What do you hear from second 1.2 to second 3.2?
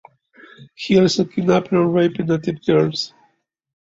kidnapped and raped native girls.